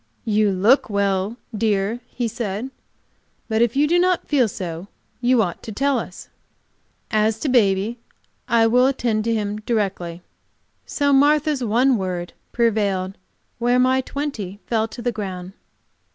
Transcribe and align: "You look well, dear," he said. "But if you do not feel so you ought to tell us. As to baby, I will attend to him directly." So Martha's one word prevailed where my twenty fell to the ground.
"You 0.25 0.49
look 0.51 0.89
well, 0.89 1.37
dear," 1.55 1.99
he 2.07 2.27
said. 2.27 2.71
"But 3.47 3.61
if 3.61 3.75
you 3.75 3.87
do 3.87 3.99
not 3.99 4.27
feel 4.27 4.47
so 4.47 4.87
you 5.21 5.43
ought 5.43 5.61
to 5.61 5.71
tell 5.71 5.99
us. 5.99 6.27
As 7.11 7.39
to 7.41 7.49
baby, 7.49 7.99
I 8.47 8.65
will 8.65 8.87
attend 8.87 9.23
to 9.25 9.35
him 9.35 9.57
directly." 9.57 10.23
So 10.87 11.13
Martha's 11.13 11.63
one 11.63 11.97
word 11.99 12.33
prevailed 12.51 13.15
where 13.59 13.77
my 13.77 14.01
twenty 14.01 14.59
fell 14.65 14.87
to 14.87 15.03
the 15.03 15.11
ground. 15.11 15.53